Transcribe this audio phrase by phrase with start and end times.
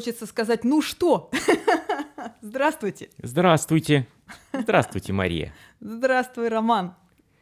[0.00, 1.30] Хочется сказать, ну что?
[2.40, 3.10] Здравствуйте.
[3.22, 4.06] Здравствуйте.
[4.50, 5.52] Здравствуйте, Мария.
[5.80, 6.94] Здравствуй, Роман.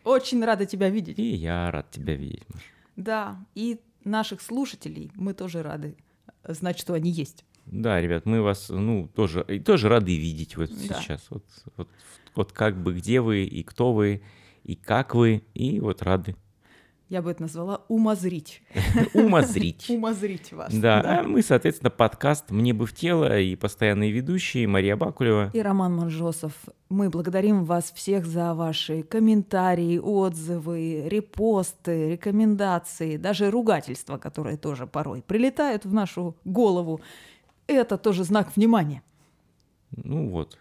[0.02, 1.20] Очень рада тебя видеть.
[1.20, 2.62] И я рад тебя видеть, Маш.
[2.96, 5.96] Да, и наших слушателей мы тоже рады
[6.42, 7.44] знать, что они есть.
[7.66, 11.00] Да, ребят, мы вас, ну, тоже, и тоже рады видеть вот Да.
[11.00, 11.26] сейчас.
[11.30, 11.44] Вот,
[11.76, 11.88] вот,
[12.34, 14.20] вот как бы где вы, и кто вы,
[14.64, 16.34] и как вы, и вот рады
[17.08, 18.62] Я бы это назвала умозрить.
[19.14, 19.88] умозрить.
[19.88, 20.74] Умозрить вас.
[20.74, 25.50] Да, а мы, соответственно, подкаст «Мне бы в тело» и постоянные ведущие Мария Бакулева.
[25.54, 26.52] И Роман Манжосов.
[26.90, 35.22] Мы благодарим вас всех за ваши комментарии, отзывы, репосты, рекомендации, даже ругательства, которые тоже порой
[35.22, 37.00] прилетают в нашу голову.
[37.66, 39.02] Это тоже знак внимания.
[39.96, 40.58] Ну вот,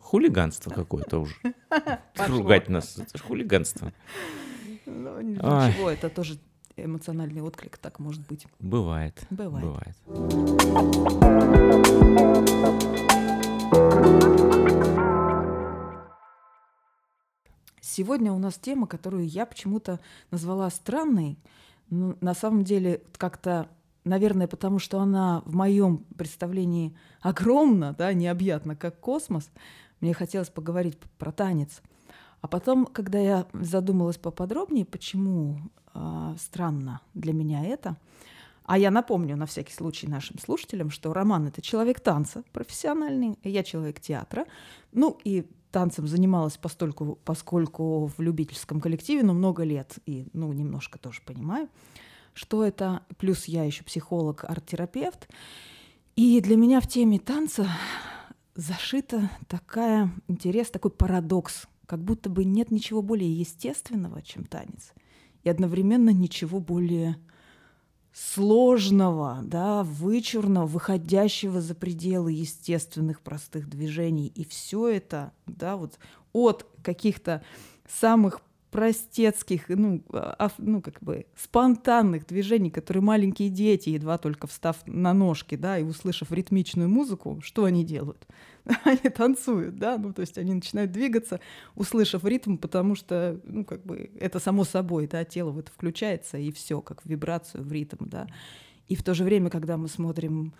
[0.00, 1.36] хулиганство какое-то уже.
[2.28, 3.90] Ругать нас, это ж хулиганство.
[4.86, 6.38] Ну, ничего, это тоже
[6.76, 8.46] эмоциональный отклик, так может быть.
[8.58, 9.26] Бывает.
[9.30, 9.66] Бывает.
[9.66, 9.96] Бывает.
[17.80, 21.38] Сегодня у нас тема, которую я почему-то назвала странной.
[21.90, 23.68] Ну, на самом деле, как-то,
[24.04, 29.48] наверное, потому что она в моем представлении огромна, да, необъятна, как космос.
[30.00, 31.82] Мне хотелось поговорить про танец.
[32.44, 35.56] А потом, когда я задумалась поподробнее, почему
[35.94, 37.96] а, странно для меня это,
[38.64, 43.62] а я напомню на всякий случай нашим слушателям, что Роман— это человек танца профессиональный, я
[43.62, 44.44] человек театра.
[44.92, 50.98] Ну и танцем занималась постольку, поскольку в любительском коллективе, но много лет, и ну немножко
[50.98, 51.70] тоже понимаю,
[52.34, 53.06] что это.
[53.16, 55.30] Плюс я еще психолог, арт-терапевт.
[56.14, 57.66] И для меня в теме танца
[58.54, 64.92] зашита такая интерес, такой парадокс, как будто бы нет ничего более естественного, чем танец,
[65.42, 67.16] и одновременно ничего более
[68.12, 74.28] сложного, да, вычурного, выходящего за пределы естественных простых движений.
[74.28, 75.98] И все это, да, вот
[76.32, 77.42] от каких-то
[77.88, 78.40] самых
[78.74, 85.14] простецких, ну, а- ну, как бы спонтанных движений, которые маленькие дети, едва только встав на
[85.14, 88.26] ножки, да, и услышав ритмичную музыку, что они делают?
[88.84, 91.38] Они танцуют, да, ну, то есть они начинают двигаться,
[91.76, 96.36] услышав ритм, потому что, ну, как бы это само собой, да, тело в это включается,
[96.38, 98.26] и все, как в вибрацию, в ритм, да.
[98.88, 100.52] И в то же время, когда мы смотрим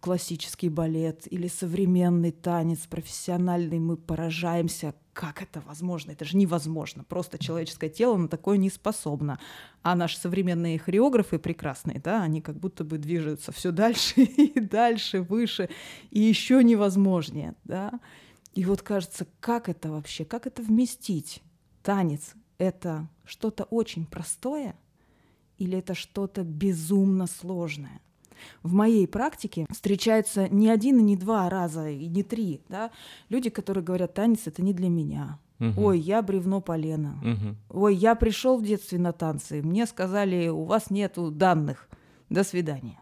[0.00, 6.12] классический балет или современный танец профессиональный, мы поражаемся, как это возможно.
[6.12, 7.04] Это же невозможно.
[7.04, 9.38] Просто человеческое тело на такое не способно.
[9.82, 15.22] А наши современные хореографы прекрасные, да, они как будто бы движутся все дальше и дальше,
[15.22, 15.68] выше,
[16.10, 18.00] и еще невозможнее, да.
[18.54, 21.42] И вот кажется, как это вообще, как это вместить?
[21.82, 24.76] Танец— это что-то очень простое
[25.58, 28.00] или это что-то безумно сложное?
[28.62, 32.90] В моей практике встречаются не один и не два раза, и не три, да,
[33.28, 35.38] люди, которые говорят, танец это не для меня.
[35.58, 35.78] Мгм.
[35.82, 37.18] Ой, я бревно полено.
[37.22, 37.56] Мгм.
[37.70, 41.88] Ой, я пришел в детстве на танцы, мне сказали, у вас нету данных,
[42.28, 43.00] до свидания.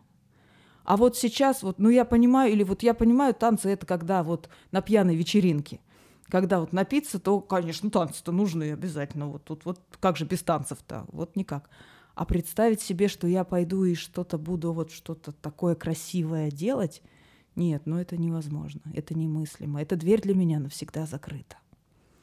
[0.85, 4.49] А вот сейчас, вот, ну я понимаю, или вот я понимаю, танцы это когда вот
[4.71, 5.81] на пьяной вечеринке.
[6.29, 9.29] Когда вот напиться, то, конечно, танцы-то нужны обязательно.
[9.29, 11.05] Вот тут вот как же без танцев-то?
[11.09, 11.69] Вот никак.
[12.15, 17.03] А представить себе, что я пойду и что-то буду вот что-то такое красивое делать,
[17.57, 19.81] нет, ну это невозможно, это немыслимо.
[19.83, 21.57] Эта дверь для меня навсегда закрыта.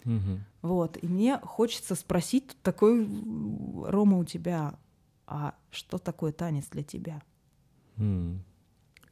[0.04, 0.44] Мгм.
[0.62, 3.06] Вот, и мне хочется спросить такой,
[3.86, 4.78] Рома, у тебя,
[5.28, 7.22] а что такое танец для тебя?
[7.98, 8.44] М.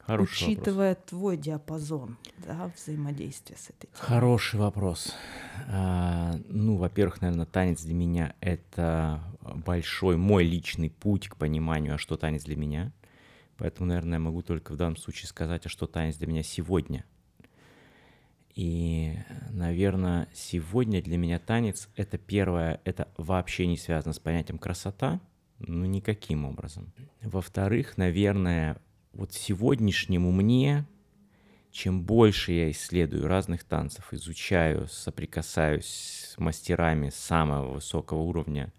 [0.09, 0.57] Хороший вопрос.
[0.57, 4.07] Учитывая твой диапазон, да, взаимодействия с этой темой.
[4.07, 5.13] Хороший вопрос.
[5.67, 11.97] А, ну, во-первых, наверное, танец для меня— это большой мой личный путь к пониманию, а
[11.99, 12.91] что танец для меня.
[13.57, 17.05] Поэтому, наверное, я могу только в данном случае сказать, а что танец для меня сегодня.
[18.55, 19.15] И,
[19.51, 25.19] наверное, сегодня для меня танец— это первое, это вообще не связано с понятием красота,
[25.59, 26.91] ну, никаким образом.
[27.21, 28.81] Во-вторых, наверное,
[29.13, 30.85] вот сегодняшнему мне
[31.71, 35.85] чем больше я исследую разных танцев, изучаю, соприкасаюсь
[36.33, 38.73] с мастерами самого высокого уровня,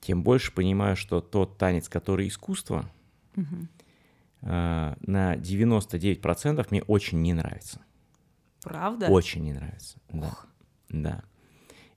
[0.00, 2.88] тем больше понимаю, что тот танец, который искусство,
[3.34, 3.68] Мгм.
[4.42, 7.80] э, на 99% мне очень не нравится.
[8.62, 9.08] Правда?
[9.08, 9.98] Очень не нравится.
[10.08, 10.28] Да.
[10.28, 10.46] Ох.
[10.88, 11.24] Да.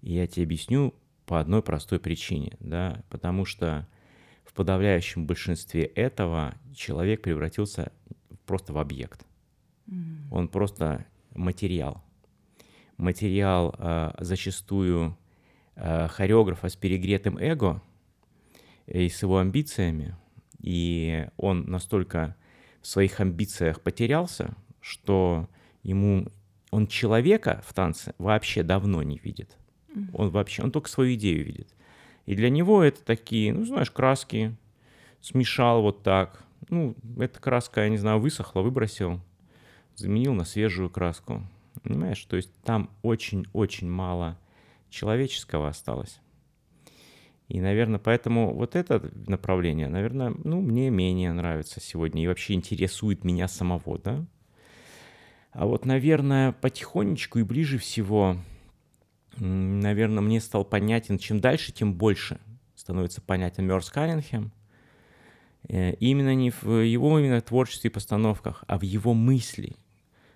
[0.01, 0.95] И я тебе объясню
[1.25, 3.87] по одной простой причине, да, потому что
[4.51, 7.91] в подавляющем большинстве этого человек превратился
[8.45, 9.25] просто в объект.
[9.87, 10.27] М.
[10.29, 12.03] Он просто материал.
[12.97, 15.17] Материал э, зачастую
[15.75, 17.81] э, хореографа с перегретым эго
[18.87, 20.15] и с его амбициями.
[20.59, 22.35] И он настолько
[22.81, 25.47] в своих амбициях потерялся, что
[25.81, 26.27] ему
[26.71, 29.57] он человека в танце вообще давно не видит.
[30.13, 31.73] Он вообще, он только свою идею видит.
[32.25, 34.55] И для него это такие, ну, знаешь, краски,
[35.21, 36.43] смешал вот так.
[36.69, 39.19] Ну, эта краска, я не знаю, высохла, выбросил,
[39.95, 41.43] заменил на свежую краску.
[41.83, 44.37] Понимаешь, то есть там очень-очень мало
[44.89, 46.19] человеческого осталось.
[47.47, 53.25] И, наверное, поэтому вот это направление, наверное, ну, мне менее нравится сегодня и вообще интересует
[53.25, 54.25] меня самого, да.
[55.51, 58.37] А вот, наверное, потихонечку и ближе всего,
[59.37, 62.39] наверное, мне стал понятен, чем дальше, тем больше
[62.75, 64.51] становится понятен Мёрс Каренхем.
[65.67, 69.75] Э, именно не в его именно творчестве и постановках, а в его мысли.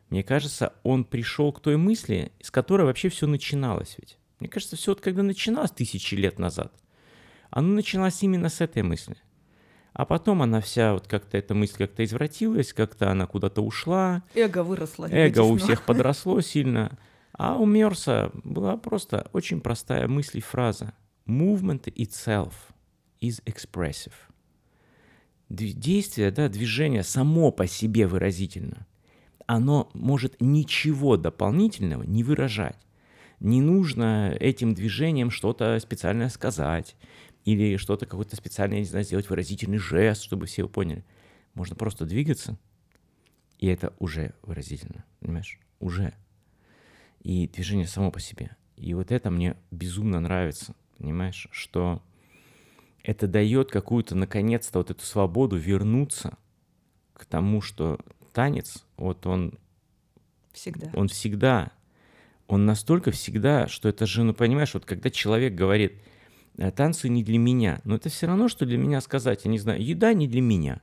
[0.09, 4.18] Мне кажется, он пришел к той мысли, с которой вообще все начиналось ведь.
[4.39, 6.71] Мне кажется, все вот когда начиналось тысячи лет назад–
[7.56, 9.15] оно началось именно с этой мысли.
[9.94, 14.24] А потом она вся, вот как-то эта мысль как-то извратилась, как-то она куда-то ушла.
[14.36, 15.07] Эго выросло.
[15.09, 16.98] Эго у всех подросло сильно.
[17.37, 20.93] А у Мерса была просто очень простая мысль и фраза.
[21.27, 22.53] Movement itself
[23.19, 24.13] is expressive.
[25.49, 28.87] Действие, да, движение само по себе выразительно.
[29.47, 32.77] Оно может ничего дополнительного не выражать.
[33.39, 36.95] Не нужно этим движением что-то специальное сказать
[37.43, 41.05] или что-то, какой-то специальный, я не знаю, сделать выразительный жест, чтобы все его поняли.
[41.53, 42.57] Можно просто двигаться,
[43.59, 45.59] и это уже выразительно, понимаешь?
[45.79, 46.13] Уже.
[47.25, 48.56] И движение само по себе.
[48.77, 52.01] И вот это мне безумно нравится, понимаешь, что
[53.04, 56.38] это дает какую-то, наконец-то, вот эту свободу вернуться
[57.13, 58.00] к тому, что
[58.31, 59.60] танец, вот он...
[60.54, 60.89] Всегда.
[60.94, 61.72] Он всегда.
[62.48, 66.01] Он настолько всегда, что это же, ну, понимаешь, вот когда человек говорит,
[66.57, 67.81] Э, танцы не для меня.
[67.83, 70.81] Но это все равно, что для меня сказать, я не знаю, еда не для меня.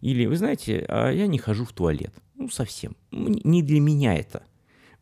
[0.00, 2.14] Или, вы знаете, а я не хожу в туалет.
[2.34, 2.96] Ну, совсем.
[3.10, 4.42] Не для меня это.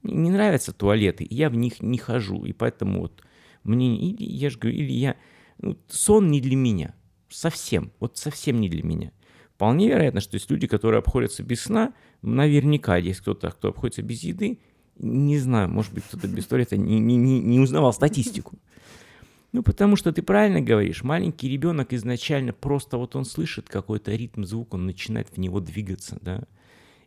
[0.02, 2.44] Не нравятся туалеты, я в них не хожу.
[2.44, 3.22] И поэтому вот
[3.64, 5.16] мне, или я же говорю, или я...
[5.58, 6.94] Ну, сон не для меня.
[7.28, 7.92] Совсем.
[8.00, 9.12] Вот совсем не для меня.
[9.54, 11.92] Вполне вероятно, что есть люди, которые обходятся без сна.
[12.22, 14.58] Наверняка есть кто-то, кто обходится без еды.
[14.96, 18.58] Не знаю, может быть, кто-то без туалета не, не, не, не узнавал статистику.
[19.52, 24.44] Ну, потому что ты правильно говоришь, маленький ребенок изначально просто вот он слышит какой-то ритм,
[24.44, 26.44] звук, он начинает в него двигаться, да.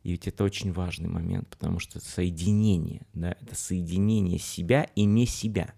[0.03, 5.05] И ведь это очень важный момент, потому что это соединение, да, это соединение себя и
[5.05, 5.73] не себя.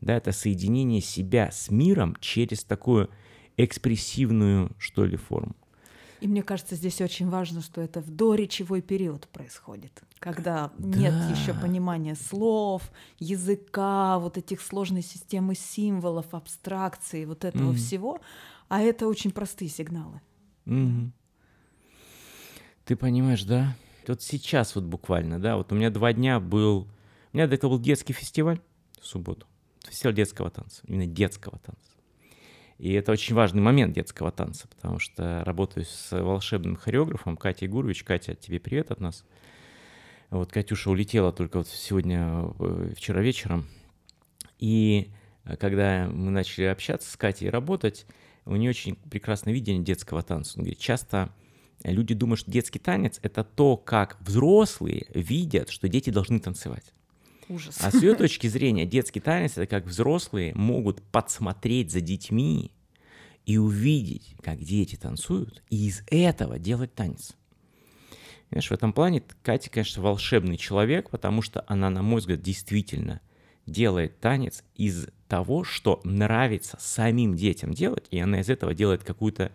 [0.00, 3.10] Да, это соединение себя с миром через такую
[3.58, 5.54] экспрессивную, что ли, форму.
[6.20, 10.98] И мне кажется, здесь очень важно, что это в доречевой период происходит, когда да.
[10.98, 17.76] нет еще понимания слов, языка, вот этих сложной системы символов, абстракции, вот этого mm.
[17.76, 18.20] всего,
[18.68, 20.20] а это очень простые сигналы.
[20.66, 21.10] Mm.
[22.90, 23.76] Ты понимаешь, да?
[24.08, 26.88] Вот сейчас вот буквально, да, вот у меня два дня был,
[27.32, 28.58] у меня этого был детский фестиваль
[29.00, 29.46] в субботу,
[29.88, 31.92] фестиваль детского танца, именно детского танца.
[32.78, 38.02] И это очень важный момент детского танца, потому что работаю с волшебным хореографом Катей Гурович.
[38.02, 39.24] Катя, тебе привет от нас.
[40.30, 43.68] Вот Катюша улетела только вот сегодня, э, вчера вечером.
[44.58, 45.12] И
[45.44, 48.04] э, когда мы начали общаться с Катей и работать,
[48.46, 50.58] у нее очень прекрасное видение детского танца.
[50.58, 51.30] Он говорит, часто
[51.84, 56.92] люди думают, что детский танец— это то, как взрослые видят, что дети должны танцевать.
[57.48, 57.78] Ужас.
[57.80, 62.70] А с ее точки зрения детский танец это как взрослые могут подсмотреть за детьми
[63.44, 67.34] и увидеть, как дети танцуют, и из этого делать танец.
[68.50, 73.20] Знаешь, в этом плане Катя, конечно, волшебный человек, потому что она, на мой взгляд, действительно
[73.66, 79.52] делает танец из того, что нравится самим детям делать, и она из этого делает какую-то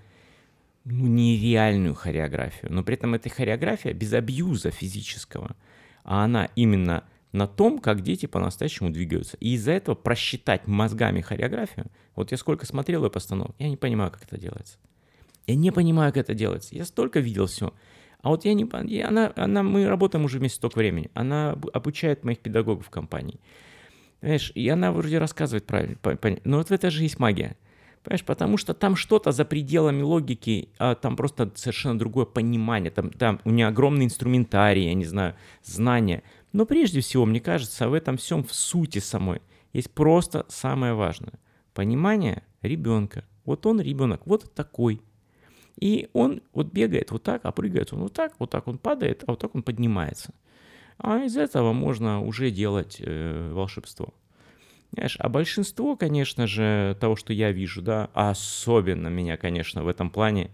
[0.86, 2.72] ну, нереальную хореографию.
[2.72, 5.56] Но при этом эта хореография без абьюза физического,
[6.04, 9.36] а она именно на том, как дети по-настоящему двигаются.
[9.40, 14.12] И из-за этого просчитать мозгами хореографию, вот я сколько смотрел ее постановок, я не понимаю,
[14.12, 14.78] как это делается.
[15.48, 16.76] Я не понимаю, как это делается.
[16.76, 17.74] Я столько видел все.
[18.22, 18.68] А вот я не...
[19.04, 21.12] Она, она, мы работаем уже вместе столько времени.
[21.14, 23.40] Она обучает моих педагогов в компании.
[24.22, 25.98] Понимаешь, и она вроде рассказывает правильно.
[26.44, 27.56] Но вот в это же есть магия.
[28.06, 32.92] Понимаешь, потому что там что-то за пределами логики, а там просто совершенно другое понимание.
[32.92, 36.22] Там, там у нее огромный инструментарий, я не знаю, знания.
[36.54, 39.42] Но прежде всего, мне кажется, в этом всем в сути самой
[39.74, 41.34] есть просто самое важное.
[41.74, 43.26] Понимание ребенка.
[43.44, 45.02] Вот он ребенок, вот такой.
[45.80, 49.24] И он вот бегает вот так, а прыгает он вот так, вот так он падает,
[49.26, 50.32] а вот так он поднимается.
[51.00, 54.14] А из этого можно уже делать э, волшебство.
[54.96, 60.10] Знаешь, а большинство, конечно же, того, что я вижу, да, особенно меня, конечно, в этом
[60.10, 60.52] плане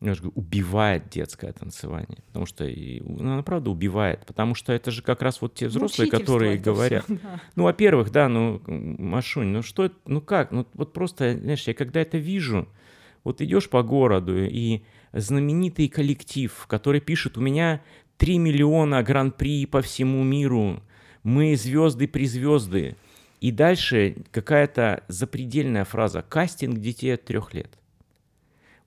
[0.00, 2.18] я же говорю, убивает детское танцевание.
[2.28, 4.24] Потому что, и, ну, она правда убивает.
[4.26, 7.04] Потому что это же как раз вот те взрослые, которые говорят.
[7.04, 7.40] Всё, да.
[7.56, 10.52] Ну, во-первых, да, ну, Машунь, ну что это, ну как?
[10.52, 12.68] Ну вот просто, знаешь, я когда это вижу,
[13.24, 17.82] вот идешь по городу, и знаменитый коллектив, который пишет, у меня
[18.18, 20.80] 3 миллиона гран-при по всему миру,
[21.24, 22.96] мы звезды при звезды.
[23.40, 27.78] И дальше какая-то запредельная фраза «кастинг детей от трех лет».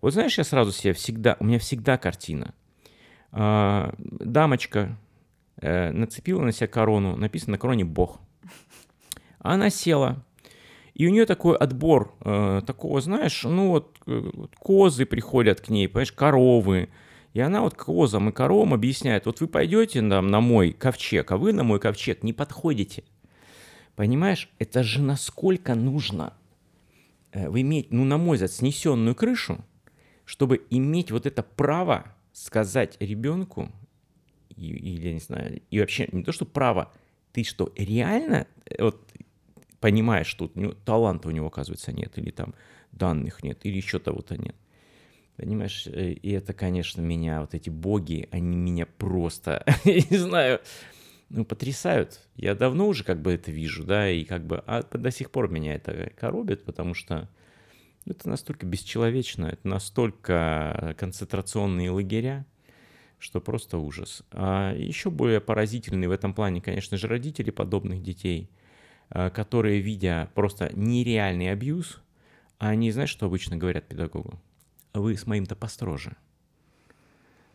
[0.01, 2.53] Вот знаешь, я сразу себе всегда, у меня всегда картина.
[3.31, 4.97] А, дамочка
[5.57, 8.19] э, нацепила на себя корону, написано на короне «Бог».
[9.39, 10.23] Она села,
[10.93, 15.69] и у нее такой отбор э, такого, знаешь, ну вот, э, вот козы приходят к
[15.69, 16.89] ней, понимаешь, коровы.
[17.33, 21.37] И она вот козам и коровам объясняет, вот вы пойдете там, на мой ковчег, а
[21.37, 23.03] вы на мой ковчег не подходите.
[23.95, 26.33] Понимаешь, это же насколько нужно
[27.31, 29.63] э, иметь, ну, на мой взгляд, снесенную крышу,
[30.25, 33.69] чтобы иметь вот это право сказать ребенку,
[34.55, 36.91] или, я не знаю, и вообще не то, что право,
[37.33, 39.11] ты что, реально э, вот,
[39.79, 42.53] понимаешь, что у него, таланта у него, оказывается, нет, или там
[42.91, 44.55] данных нет, или еще того-то нет.
[45.37, 50.61] Понимаешь, э, и это, конечно, меня, вот эти боги, они меня просто, не знаю,
[51.31, 52.19] ну, потрясают.
[52.35, 55.49] Я давно уже как бы это вижу, да, и как бы, а до сих пор
[55.49, 57.29] меня это коробит, потому что
[58.05, 62.45] это настолько бесчеловечно, это настолько концентрационные лагеря,
[63.17, 64.23] что просто ужас.
[64.31, 68.49] А еще более поразительный в этом плане, конечно же, родители подобных детей,
[69.09, 72.01] а, которые, видя просто нереальный абьюз,
[72.57, 74.41] они, знаешь, что обычно говорят педагогу?
[74.93, 76.17] Вы с моим-то построже.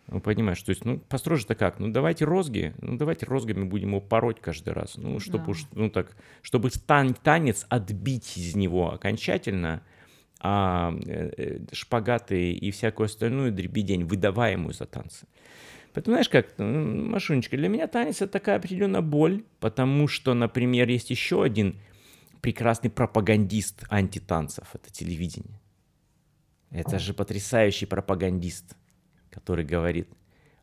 [0.08, 1.80] Ну, понимаешь, то есть, ну, построже-то как?
[1.80, 4.96] Ну, давайте розги, ну, давайте розгами будем его пороть каждый раз.
[4.96, 5.50] Ну, чтобы да.
[5.50, 9.82] уж, ну, так, чтобы тан танец отбить из него окончательно–
[10.40, 15.26] а э, э, шпагаты и всякую остальную дребедень, выдаваемую за танцы.
[15.92, 20.88] Поэтому, знаешь, как, ну, Машунечка, для меня танец это такая определенная боль, потому что, например,
[20.88, 21.80] есть еще один
[22.42, 25.58] прекрасный пропагандист антитанцев, это телевидение.
[26.70, 28.76] Это же потрясающий пропагандист,
[29.36, 30.08] который говорит,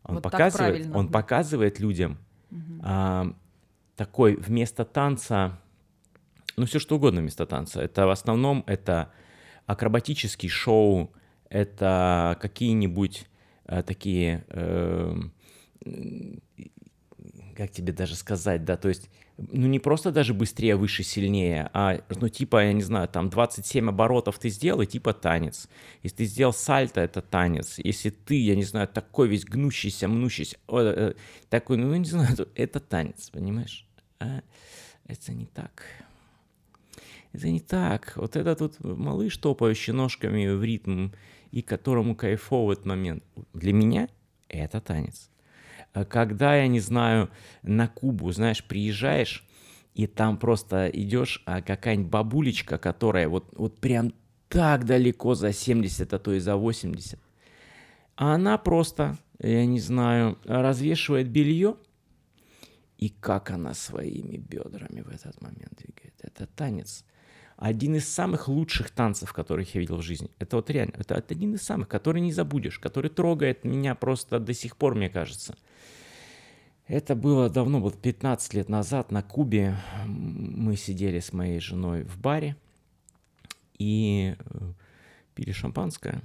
[0.03, 2.17] он вот показывает, он показывает людям
[2.49, 2.81] угу.
[2.81, 3.33] а,
[3.95, 5.59] такой вместо танца,
[6.57, 7.81] ну все что угодно вместо танца.
[7.81, 9.11] Это в основном это
[9.67, 11.13] акробатический шоу,
[11.49, 13.27] это какие-нибудь
[13.65, 15.15] э, такие, э,
[17.55, 21.99] как тебе даже сказать, да, то есть, ну не просто даже быстрее, выше, сильнее, а,
[22.09, 25.67] ну типа, я не знаю, там 27 оборотов ты сделал, и типа танец.
[26.03, 27.79] Если ты сделал сальто, это танец.
[27.79, 31.13] Если ты, я не знаю, такой весь гнущийся, мнущийся, о, э,
[31.49, 33.87] такой, ну не знаю, это танец, понимаешь?
[34.19, 34.41] А
[35.07, 35.83] это не так.
[37.33, 38.13] Это не так.
[38.15, 41.09] Вот этот вот малыш, топающий ножками в ритм,
[41.51, 43.23] и которому кайфово этот момент.
[43.53, 44.09] Для меня
[44.47, 45.29] это танец.
[45.93, 47.29] А когда, я не знаю,
[47.61, 49.47] на Кубу, знаешь, приезжаешь,
[49.93, 54.13] и там просто идешь, а какая-нибудь бабулечка, которая вот, вот прям
[54.49, 57.19] так далеко за 70, а то и за 80,
[58.15, 61.75] а она просто, я не знаю, развешивает белье,
[62.97, 66.15] и как она своими бедрами в этот момент двигает.
[66.21, 67.05] Это танец
[67.57, 70.29] один из самых лучших танцев, которых я видел в жизни.
[70.39, 74.39] Это вот реально, это, это один из самых, который не забудешь, который трогает меня просто
[74.39, 75.55] до сих пор, мне кажется.
[76.87, 79.77] Это было давно, вот 15 лет назад на Кубе.
[80.05, 82.57] Мы сидели с моей женой в баре
[83.77, 84.73] и э,
[85.33, 86.21] пили шампанское.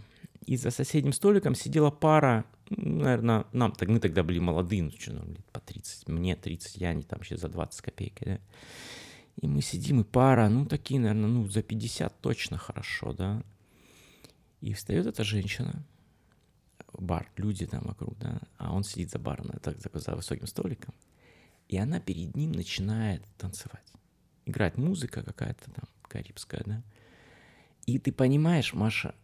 [0.47, 5.37] И за соседним столиком сидела пара, наверное, нам, мы тогда были молодые, ну что, ну,
[5.53, 8.38] по 30, мне 30, я не там сейчас за 20 копеек, да.
[9.41, 13.43] И мы сидим, и пара, ну, такие, наверное, ну, за 50 точно хорошо, да.
[14.61, 15.85] И встает эта женщина,
[16.92, 20.95] бар, люди там вокруг, да, а он сидит за баром, так, за высоким столиком,
[21.68, 23.92] и она перед ним начинает танцевать.
[24.47, 26.83] Играет музыка какая-то там карибская, да.
[27.87, 29.14] И ты понимаешь, Маша,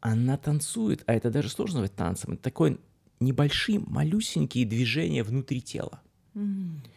[0.00, 2.78] она танцует, а это даже сложно назвать танцем, это такое
[3.20, 6.00] небольшие, малюсенькие движения внутри тела.
[6.34, 6.88] Mm-hmm.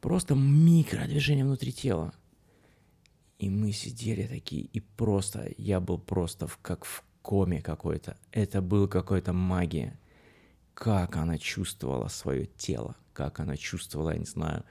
[0.00, 2.12] Просто микродвижение внутри тела.
[3.38, 8.16] И мы сидели такие, и просто, я был просто в, как в коме какой-то.
[8.32, 9.98] Это был какой-то магия.
[10.74, 14.64] Как она чувствовала свое тело, как она чувствовала, я не знаю,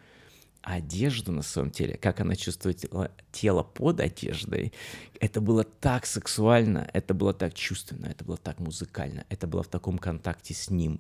[0.62, 4.74] одежду на своем теле, как она чувствовала тело под одеждой.
[5.20, 9.68] Это было так сексуально, это было так чувственно, это было так музыкально, это было в
[9.68, 11.00] таком контакте с ним.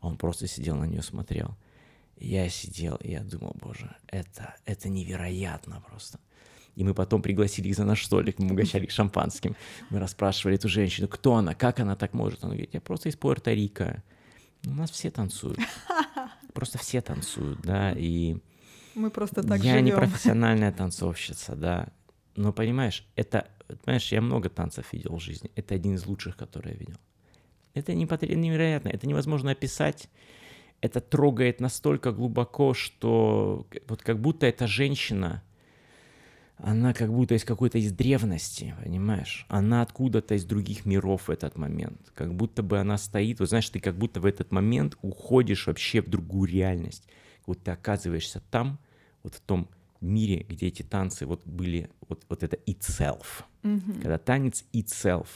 [0.00, 1.56] А он просто сидел на нее смотрел.
[2.16, 6.20] Я сидел, и я думал, боже, это, это невероятно просто.
[6.74, 9.56] И мы потом пригласили их за наш столик, мы угощали их шампанским.
[9.90, 12.44] Мы расспрашивали эту женщину, кто она, как она так может.
[12.44, 14.00] Она говорит, я просто из Пуэрто-Рико.
[14.66, 15.58] У нас все танцуют.
[16.54, 18.36] Просто все танцуют, да, и...
[18.94, 19.84] Мы просто так Я живем.
[19.86, 21.88] не профессиональная танцовщица, да.
[22.36, 23.48] Но понимаешь, это,
[23.84, 25.50] понимаешь, я много танцев видел в жизни.
[25.56, 26.98] Это один из лучших, которые я видел.
[27.72, 30.10] Это невероятно, это невозможно описать.
[30.82, 35.42] Это трогает настолько глубоко, что вот как будто эта женщина,
[36.58, 39.46] она как будто из какой-то из древности, понимаешь?
[39.48, 42.12] Она откуда-то из других миров в этот момент.
[42.14, 46.00] Как будто бы она стоит, вот знаешь, ты как будто в этот момент уходишь вообще
[46.00, 47.08] в другую реальность.
[47.46, 48.78] Вот ты оказываешься там,
[49.22, 49.68] вот в том
[50.00, 53.44] мире, где эти танцы вот были, вот, вот это itself.
[53.62, 54.00] Mm-hmm.
[54.00, 55.26] Когда танец itself.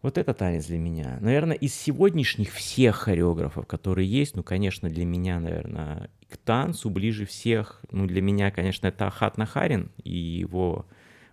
[0.00, 1.18] Вот это танец для меня.
[1.20, 7.24] Наверное, из сегодняшних всех хореографов, которые есть, ну, конечно, для меня, наверное, к танцу ближе
[7.24, 10.86] всех, ну, для меня, конечно, это Ахат Нахарин и его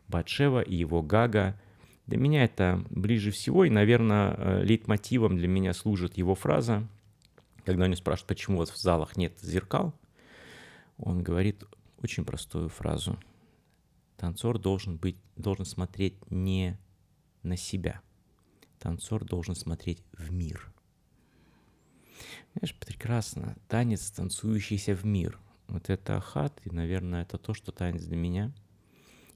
[0.08, 1.60] Батшева, и его Гага.
[2.08, 6.88] Для меня это ближе всего, и, наверное, э, лейтмотивом для меня служит его фраза,
[7.66, 9.94] когда они спрашивают, почему вот в залах нет зеркал,
[10.98, 11.64] он говорит
[12.02, 13.20] очень простую фразу.
[14.18, 16.80] Танцор должен быть, должен смотреть не
[17.44, 18.02] на себя.
[18.80, 20.72] Танцор должен смотреть в мир.
[22.56, 23.56] Знаешь, прекрасно.
[23.68, 25.40] Танец, танцующийся в мир.
[25.68, 28.54] Вот это ахат, и, наверное, это то, что танец для меня.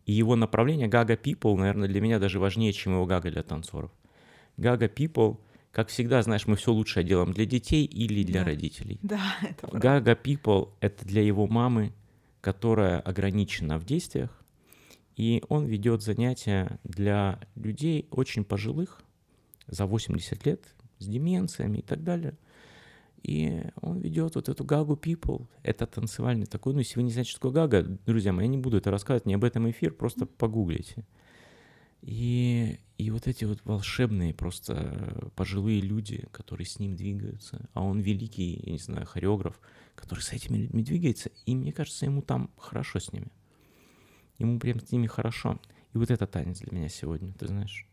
[0.05, 3.91] И его направление Гага People, наверное, для меня даже важнее, чем его Гага для танцоров.
[4.57, 5.39] Гага People,
[5.71, 8.45] как всегда, знаешь, мы все лучшее делаем для детей или для да.
[8.45, 8.99] родителей.
[9.03, 9.79] Да, это правда.
[9.79, 11.93] Гага People— это для его мамы,
[12.41, 14.31] которая ограничена в действиях,
[15.15, 19.01] и он ведет занятия для людей очень пожилых,
[19.67, 20.63] за 80 лет,
[20.99, 22.37] с деменциями и так далее—
[23.23, 25.47] и он ведет вот эту Гагу People.
[25.63, 26.73] Это танцевальный такой.
[26.73, 29.25] Ну, если вы не знаете, что такое Гага, друзья мои, я не буду это рассказывать,
[29.25, 31.05] не об этом эфир, просто погуглите.
[32.01, 37.99] И, и вот эти вот волшебные просто пожилые люди, которые с ним двигаются, а он
[37.99, 39.59] великий, я не знаю, хореограф,
[39.95, 43.27] который с этими людьми двигается, и мне кажется, ему там хорошо с ними.
[44.37, 45.59] Ему прям с ними хорошо.
[45.93, 47.85] И вот это танец для меня сегодня, ты знаешь.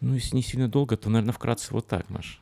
[0.00, 2.40] Ну, если не сильно долго, то, наверное, вкратце вот так, Маш.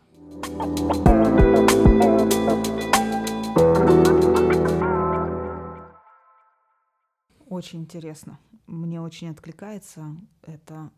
[7.48, 8.38] Очень интересно.
[8.66, 10.90] Мне очень откликается это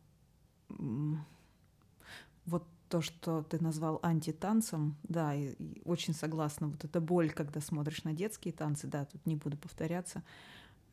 [2.47, 6.69] вот то, что ты назвал антитанцем, да, и, и очень согласна.
[6.69, 10.23] Вот эта боль, когда смотришь на детские танцы, да, тут не буду повторяться.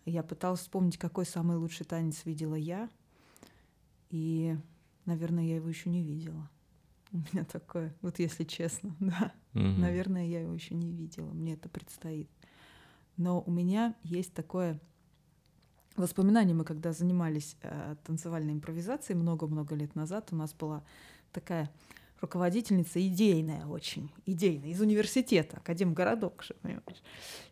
[0.05, 2.89] Я пыталась вспомнить, какой самый лучший танец видела я,
[4.09, 4.57] и,
[5.05, 6.49] наверное, я его еще не видела.
[7.13, 9.33] У меня такое, вот если честно, да.
[9.53, 9.63] Угу.
[9.63, 12.29] Наверное, я его еще не видела, мне это предстоит.
[13.15, 14.79] Но у меня есть такое
[15.95, 16.55] воспоминание.
[16.55, 20.83] Мы когда занимались э, танцевальной импровизацией много-много лет назад, у нас была
[21.31, 21.71] такая
[22.23, 27.03] руководительница идейная очень, идейная, из университета, Академгородок, понимаешь.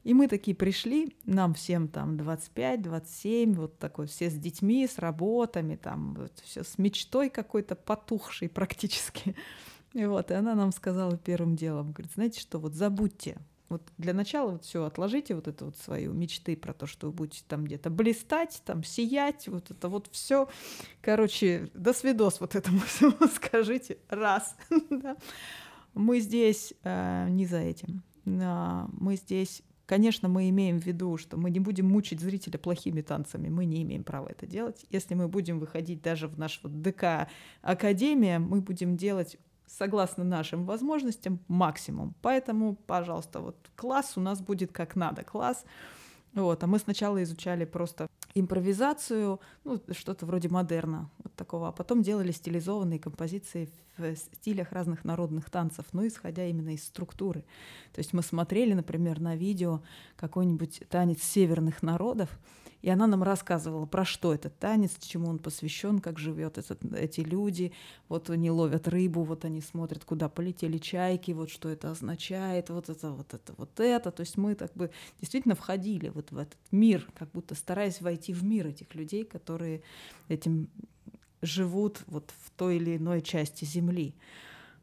[0.04, 5.76] И мы такие пришли, нам всем там 25-27, вот такой, все с детьми, с работами,
[5.76, 9.36] там вот, все с мечтой какой-то потухшей практически.
[9.94, 13.38] И вот, и она нам сказала первым делом, говорит, знаете что, вот забудьте
[13.72, 17.14] вот для начала вот все отложите вот это вот свои мечты про то, что вы
[17.14, 20.50] будете там где-то блистать, там сиять, вот это вот все.
[21.02, 24.56] Короче, до свидос вот этому всему скажите раз.
[25.94, 28.04] Мы здесь э, не за этим.
[28.26, 33.02] А, мы здесь Конечно, мы имеем в виду, что мы не будем мучить зрителя плохими
[33.02, 34.86] танцами, мы не имеем права это делать.
[34.90, 37.28] Если мы будем выходить даже в наш вот ДК
[37.62, 39.36] Академия, мы будем делать
[39.78, 42.14] согласно нашим возможностям максимум.
[42.22, 45.24] Поэтому, пожалуйста, вот класс у нас будет как надо.
[45.24, 45.66] Класс
[46.34, 52.02] вот, а мы сначала изучали просто импровизацию, ну, что-то вроде модерна, вот такого, а потом
[52.02, 57.42] делали стилизованные композиции в стилях разных народных танцев, ну, исходя именно из структуры.
[57.92, 59.82] То есть мы смотрели, например, на видео
[60.16, 62.30] какой-нибудь танец северных народов,
[62.82, 67.22] и она нам рассказывала, про что этот танец, чему он посвящен, как живет этот, эти
[67.22, 67.74] люди.
[68.10, 72.90] Вот они ловят рыбу, вот они смотрят, куда полетели чайки, вот что это означает, вот
[72.90, 74.12] это, вот это, вот это.
[74.12, 74.90] То есть мы так бы
[75.20, 79.84] действительно входили вот в этот мир, как будто стараясь войти в мир этих людей, которые
[80.28, 80.70] этим
[81.42, 84.16] живут вот в той или иной части Земли.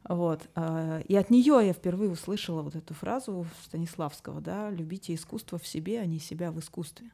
[0.07, 0.47] Вот.
[0.55, 5.67] А, и от нее я впервые услышала вот эту фразу Станиславского, да, «любите искусство в
[5.67, 7.11] себе, а не себя в искусстве».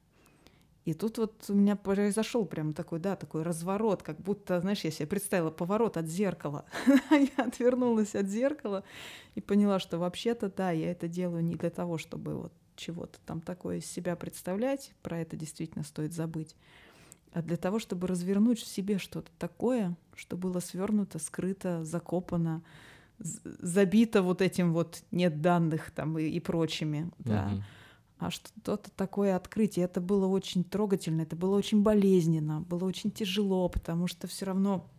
[0.85, 4.91] И тут вот у меня произошел прям такой, да, такой разворот, как будто, знаешь, я
[4.91, 6.65] себе представила поворот от зеркала.
[7.09, 8.83] я отвернулась от зеркала
[9.33, 13.41] и поняла, что вообще-то, да, я это делаю не для того, чтобы вот чего-то там
[13.41, 16.55] такое из себя представлять, про это действительно стоит забыть,
[17.31, 22.63] а для того, чтобы развернуть в себе что-то такое, что было свернуто, скрыто, закопано,
[23.17, 27.49] забито вот этим вот нет данных там и, и прочими, да.
[28.17, 33.67] А что-то такое открытие, это было очень трогательно, это было очень болезненно, было очень тяжело,
[33.67, 34.89] потому что все равно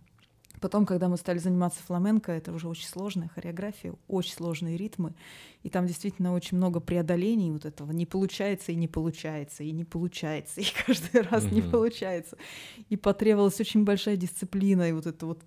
[0.61, 5.15] Потом, когда мы стали заниматься фламенко, это уже очень сложная хореография, очень сложные ритмы,
[5.63, 7.93] и там действительно очень много преодолений вот этого.
[7.93, 11.55] Не получается и не получается, и не получается, и каждый раз mm-hmm.
[11.55, 12.39] не получается.
[12.89, 15.43] И потребовалась очень большая дисциплина, и вот это вот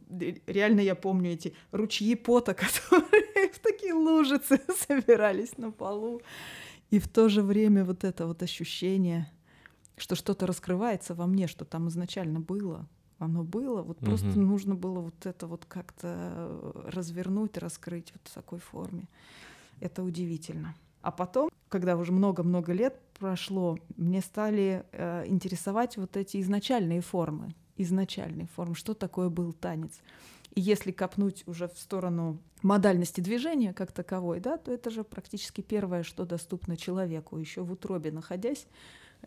[0.45, 6.21] реально я помню эти ручьи пота, которые в такие лужицы собирались на полу.
[6.89, 9.31] И в то же время вот это вот ощущение,
[9.97, 12.87] что что-то раскрывается во мне, что там изначально было,
[13.19, 14.07] оно было, вот угу.
[14.07, 19.07] просто нужно было вот это вот как-то э, развернуть, раскрыть вот в такой форме.
[19.81, 20.75] Это удивительно.
[21.01, 27.53] А потом, когда уже много-много лет прошло, мне стали э, интересовать вот эти изначальные формы,
[27.77, 29.99] изначальные формы, что такое был танец.
[30.55, 35.61] И если копнуть уже в сторону модальности движения как таковой, да, то это же практически
[35.61, 38.67] первое, что доступно человеку, еще в утробе находясь,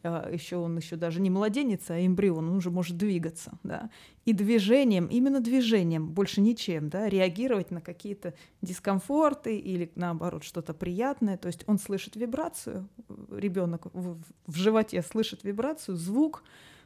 [0.03, 3.91] а, еще он еще даже не младенец, а эмбрион, он уже может двигаться, да,
[4.25, 11.37] и движением, именно движением, больше ничем, да, реагировать на какие-то дискомфорты или наоборот что-то приятное,
[11.37, 12.89] то есть он слышит вибрацию,
[13.31, 16.43] ребенок в, в животе слышит вибрацию, звук,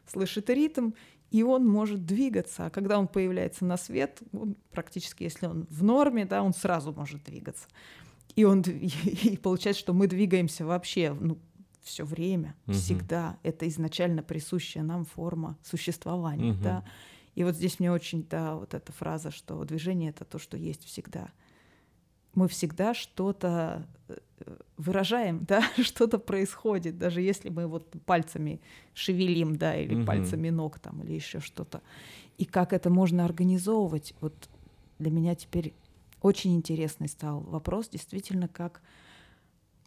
[0.06, 0.90] слышит ритм,
[1.30, 2.66] и он может двигаться.
[2.66, 6.92] А когда он появляется на свет, он практически, если он в норме, да, он сразу
[6.92, 7.66] может двигаться.
[8.36, 11.38] И, он, и получается, что мы двигаемся вообще ну,
[11.82, 12.74] все время, угу.
[12.74, 13.38] всегда.
[13.42, 16.52] Это изначально присущая нам форма существования.
[16.52, 16.62] Угу.
[16.62, 16.84] Да?
[17.34, 20.84] И вот здесь мне очень, да, вот эта фраза, что движение— это то, что есть
[20.84, 21.30] всегда.
[22.36, 24.16] Мы всегда что-то э,
[24.76, 28.60] выражаем, да, что-то происходит, даже если мы вот пальцами
[28.94, 30.06] шевелим, да, или угу.
[30.06, 31.82] пальцами ног там, или еще что-то.
[32.38, 34.48] И как это можно организовывать, вот
[35.00, 35.74] для меня теперь
[36.20, 38.80] очень интересный стал вопрос, действительно, как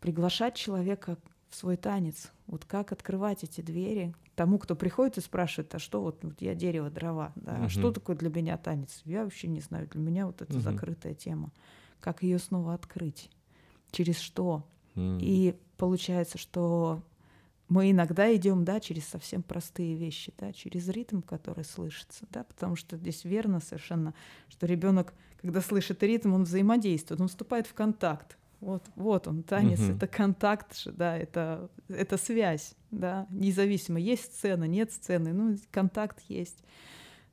[0.01, 1.17] приглашать человека
[1.49, 2.31] в свой танец.
[2.47, 6.55] Вот как открывать эти двери тому, кто приходит и спрашивает, а что вот, вот я
[6.55, 7.63] дерево, дрова, да, угу.
[7.65, 9.01] а что такое для меня танец?
[9.05, 10.61] Я вообще не знаю, для меня вот это угу.
[10.61, 11.51] закрытая тема.
[11.99, 13.29] Как ее снова открыть?
[13.91, 14.65] Через что?
[14.95, 15.17] Угу.
[15.21, 17.01] И получается, что
[17.67, 22.75] мы иногда идем, да, через совсем простые вещи, да, через ритм, который слышится, да, потому
[22.75, 24.13] что здесь верно совершенно,
[24.47, 29.79] что ребенок, когда слышит ритм, он взаимодействует, он вступает в контакт вот, вот он, танец,
[29.79, 29.93] угу.
[29.93, 36.63] это контакт, да, это, это связь, да, независимо, есть сцена, нет сцены, ну, контакт есть.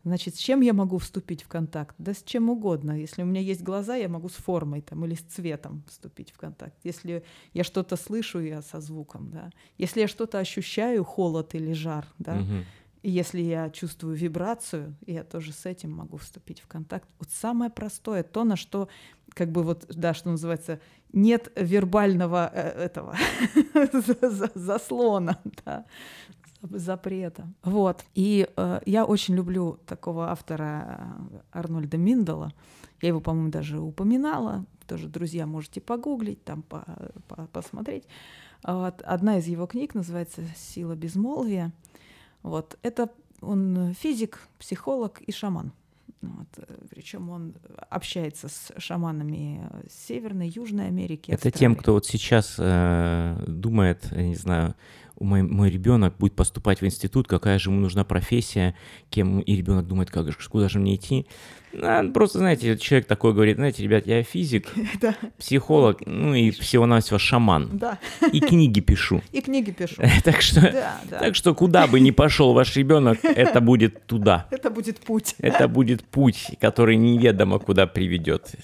[0.06, 1.96] Значит, с чем я могу вступить в контакт?
[1.98, 2.92] Да с чем угодно.
[2.92, 6.38] Если у меня есть глаза, я могу с формой там, или с цветом вступить в
[6.38, 6.76] контакт.
[6.84, 9.50] Если я что-то слышу, я со звуком, да.
[9.78, 12.64] Если я что-то ощущаю, холод или жар, да, угу.
[13.02, 17.08] И если я чувствую вибрацию, я тоже с этим могу вступить в контакт.
[17.20, 18.88] Вот самое простое, то, на что,
[19.30, 20.80] как бы вот, да, что называется,
[21.12, 23.16] нет вербального э, этого
[24.54, 25.84] заслона, да,
[26.72, 27.48] запрета.
[27.62, 28.04] Вот.
[28.14, 32.52] И э, я очень люблю такого автора э, Арнольда Миндала.
[33.00, 34.64] Я его, по-моему, даже упоминала.
[34.86, 36.84] Тоже, друзья, можете погуглить, там по,
[37.28, 38.04] по, посмотреть.
[38.62, 39.02] Вот.
[39.02, 41.72] Одна из его книг называется «Сила безмолвия».
[42.42, 42.78] Вот.
[42.82, 45.72] Это он физик, психолог и шаман.
[46.22, 46.48] Вот.
[46.90, 47.54] Причем он
[47.90, 51.30] общается с шаманами Северной, Южной Америки.
[51.30, 51.58] Это Австралии.
[51.58, 54.74] тем, кто вот сейчас э, думает, я не знаю,
[55.20, 58.74] мой, мой ребенок будет поступать в институт, какая же ему нужна профессия,
[59.10, 61.26] кем и ребенок думает, как же, куда же мне идти.
[61.78, 64.68] Ну, просто, знаете, человек такой говорит, знаете, ребят, я физик,
[65.38, 67.80] психолог, ну и всего-навсего шаман.
[68.32, 69.22] И книги пишу.
[69.32, 70.02] И книги пишу.
[70.24, 74.46] так, что, так что куда бы ни пошел ваш ребенок, это будет туда.
[74.50, 75.34] Это будет путь.
[75.38, 78.54] Это будет путь, который неведомо куда приведет.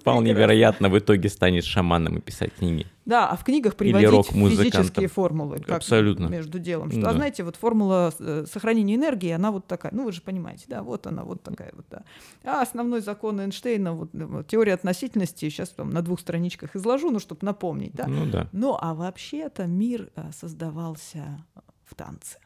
[0.00, 2.86] Вполне вероятно, в итоге станет шаманом и писать книги.
[3.10, 5.58] Да, а в книгах приводить физические формулы.
[5.58, 6.26] Как Абсолютно.
[6.26, 6.92] Между делом.
[6.92, 7.10] Что, да.
[7.10, 9.92] А знаете, вот формула э, сохранения энергии, она вот такая.
[9.92, 12.04] Ну, вы же понимаете, да, вот она вот такая вот, да.
[12.44, 17.18] А основной закон Эйнштейна, вот, вот теория относительности, сейчас там на двух страничках изложу, ну,
[17.18, 18.06] чтобы напомнить, да.
[18.06, 18.48] Ну, да.
[18.52, 21.44] Ну, а вообще-то мир э, создавался
[21.84, 22.38] в танце.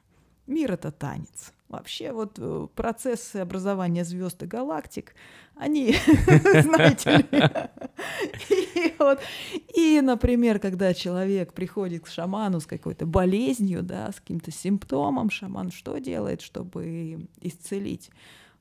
[0.47, 1.53] Мир— это танец.
[1.69, 5.15] Вообще вот э, процессы образования звезд и галактик,
[5.57, 5.95] они,
[6.63, 7.43] знаете ли,
[9.75, 15.71] и, например, когда человек приходит к шаману с какой-то болезнью, да, с каким-то симптомом, шаман
[15.71, 18.11] что делает, чтобы исцелить?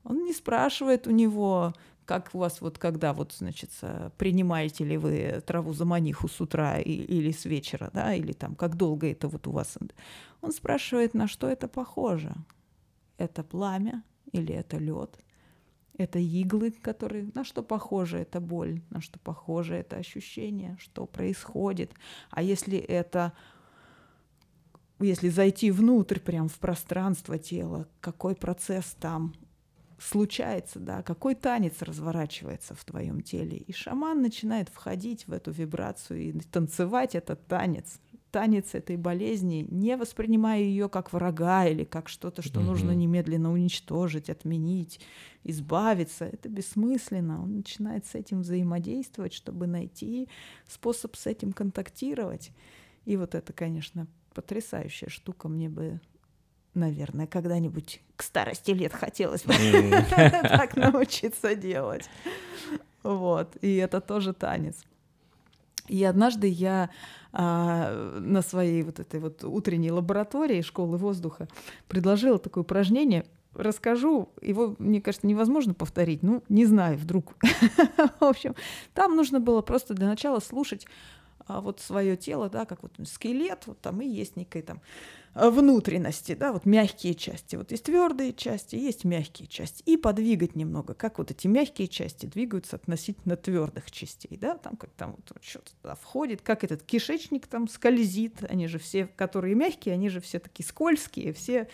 [0.04, 1.72] Он не спрашивает у него,
[2.04, 3.70] Как у вас вот когда вот, значит,
[4.18, 8.76] принимаете ли вы траву за маниху с утра или с вечера, да, или там как
[8.76, 9.78] долго это вот у вас?
[10.42, 12.34] Он спрашивает, на что это похоже.
[13.18, 15.18] Это пламя или это лед?
[15.96, 17.30] Это иглы, которые...
[17.34, 18.82] На что похоже эта боль?
[18.90, 20.76] На что похоже это ощущение?
[20.80, 21.92] Что происходит?
[22.30, 23.32] А если это...
[25.00, 29.34] Если зайти внутрь, прям в пространство тела, какой процесс там
[29.98, 33.58] случается, да, какой танец разворачивается в твоем теле.
[33.58, 38.00] И шаман начинает входить в эту вибрацию и танцевать этот танец,
[38.34, 42.64] танец этой болезни, не воспринимая ее как врага или как что-то, что mm-hmm.
[42.64, 44.98] нужно немедленно уничтожить, отменить,
[45.44, 46.24] избавиться.
[46.24, 47.40] Это бессмысленно.
[47.40, 50.28] Он начинает с этим взаимодействовать, чтобы найти
[50.66, 52.50] способ с этим контактировать.
[53.04, 55.46] И вот это, конечно, потрясающая штука.
[55.46, 56.00] Мне бы
[56.74, 59.54] наверное, когда-нибудь к старости лет хотелось бы
[60.10, 62.10] так научиться делать.
[63.04, 63.56] Вот.
[63.60, 64.82] И это тоже танец.
[65.88, 66.90] И однажды я
[67.32, 71.48] а, на своей вот этой вот утренней лаборатории школы воздуха
[71.88, 73.26] предложила такое упражнение.
[73.54, 76.22] Расскажу, его, мне кажется, невозможно повторить.
[76.22, 77.36] Ну, не знаю, вдруг.
[78.20, 78.54] В общем,
[78.94, 80.86] там нужно было просто для начала слушать
[81.46, 84.80] а, вот свое тело, да, как вот скелет, вот там и есть некая там
[85.34, 87.56] Э, внутренности, да, вот мягкие части.
[87.56, 89.82] Вот есть твердые части, есть мягкие части.
[89.84, 94.90] И подвигать немного, как вот эти мягкие части двигаются относительно твердых частей, да, там как
[94.90, 99.94] там вот что-то туда входит, как этот кишечник там скользит, они же все, которые мягкие,
[99.94, 101.68] они же все такие скользкие, все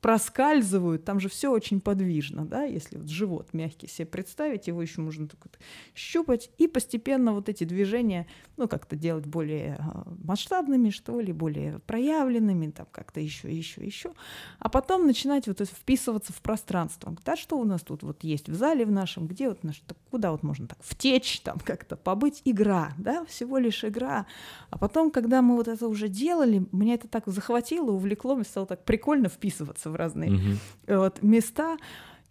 [0.00, 5.00] проскальзывают, там же все очень подвижно, да, если вот живот мягкий себе представить, его еще
[5.00, 5.58] можно так вот
[5.94, 11.78] щупать, и постепенно вот эти движения, ну, как-то делать более а, масштабными, что ли, более
[11.80, 14.12] проявленными, там как-то еще, еще, еще,
[14.58, 17.16] а потом начинать вот вписываться в пространство.
[17.24, 20.32] Да, что у нас тут вот есть в зале в нашем, где вот наш, куда
[20.32, 24.26] вот можно так втечь, там как-то побыть, игра, да, всего лишь игра.
[24.70, 28.66] А потом, когда мы вот это уже делали, меня это так захватило, увлекло, мне стало
[28.66, 30.96] так прикольно вписываться в разные угу.
[30.98, 31.76] вот, места.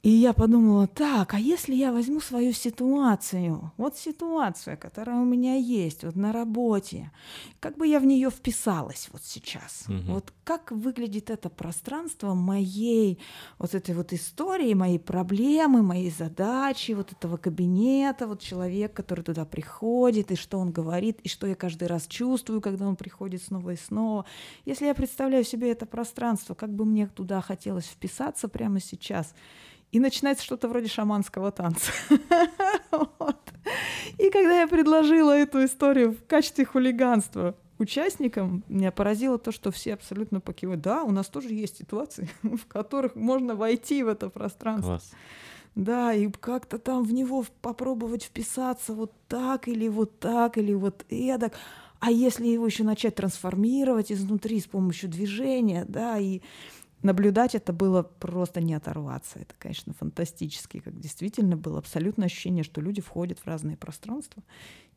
[0.06, 5.56] И я подумала, так, а если я возьму свою ситуацию, вот ситуацию, которая у меня
[5.56, 7.12] есть, вот на работе,
[7.60, 9.86] как бы я в нее вписалась вот сейчас?
[9.88, 10.14] Угу.
[10.14, 13.20] Вот как выглядит это пространство моей
[13.58, 19.44] вот этой вот истории, моей проблемы, моей задачи, вот этого кабинета, вот человек, который туда
[19.44, 23.72] приходит, и что он говорит, и что я каждый раз чувствую, когда он приходит снова
[23.72, 24.26] и снова.
[24.66, 29.34] Если я представляю себе это пространство, как бы мне туда хотелось вписаться прямо сейчас–
[29.96, 31.90] и начинается что-то вроде шаманского танца.
[34.18, 39.94] И когда я предложила эту историю в качестве хулиганства участникам, меня поразило то, что все
[39.94, 40.82] абсолютно покивают.
[40.82, 44.98] Да, у нас тоже есть ситуации, в которых можно войти в это пространство.
[44.98, 45.12] Класс.
[45.76, 51.06] Да, и как-то там в него попробовать вписаться вот так или вот так или вот
[51.08, 51.54] эдак.
[52.02, 56.42] А если его еще начать трансформировать изнутри с помощью движения, да, и
[57.06, 59.40] наблюдать это было просто не оторваться.
[59.40, 64.44] Это, конечно, фантастически, как действительно было абсолютное ощущение, что люди входят в разные пространства,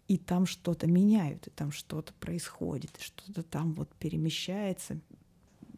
[0.08, 4.98] и там что-то меняют, и там что-то происходит, и что-то там вот перемещается,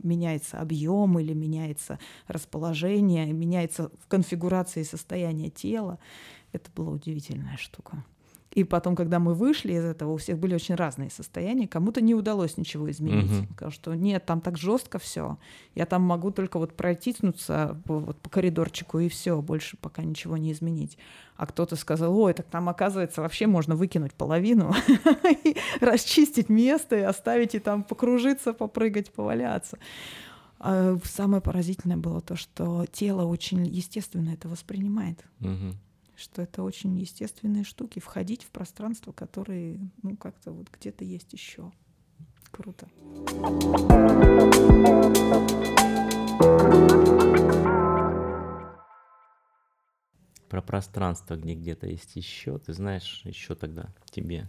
[0.03, 5.99] меняется объем или меняется расположение, меняется в конфигурации состояния тела.
[6.53, 8.05] Это была удивительная штука.
[8.53, 11.69] И потом, когда мы вышли из этого, у всех были очень разные состояния.
[11.69, 13.31] Кому-то не удалось ничего изменить.
[13.31, 13.53] Uh-huh.
[13.55, 15.39] Сказал, что нет, там так жестко все.
[15.77, 20.51] Я там могу только вот протиснуться вот по коридорчику и все, больше пока ничего не
[20.51, 20.99] изменить.
[21.37, 24.75] А кто-то сказал, ой, так там оказывается вообще можно выкинуть половину,
[25.81, 29.79] расчистить место и оставить и там покружиться, попрыгать, поваляться.
[30.59, 35.25] А самое поразительное было то, что тело очень естественно это воспринимает.
[35.39, 35.75] Uh-huh
[36.21, 41.73] что это очень естественные штуки, входить в пространство, которые, ну, как-то вот где-то есть еще.
[42.51, 42.89] Круто.
[50.49, 54.49] Про пространство, где где-то есть еще, ты знаешь, еще тогда тебе